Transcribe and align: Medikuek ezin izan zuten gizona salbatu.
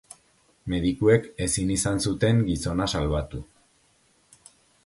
Medikuek 0.73 1.27
ezin 1.47 1.75
izan 1.75 2.03
zuten 2.07 2.43
gizona 2.49 2.91
salbatu. 2.97 3.47